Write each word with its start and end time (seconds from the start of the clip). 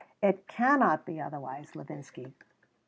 It 0.23 0.47
cannot 0.47 1.05
be 1.05 1.21
otherwise, 1.21 1.73
Levinsky. 1.75 2.33